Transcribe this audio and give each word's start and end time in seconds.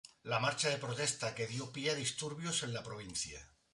La 0.31 0.37
marcha 0.45 0.69
de 0.71 0.79
protesta 0.85 1.29
que 1.39 1.45
dio 1.51 1.67
pie 1.75 1.91
a 1.91 1.95
disturbios 1.99 2.63
en 2.69 2.73
la 2.77 2.81
provincia. 2.89 3.45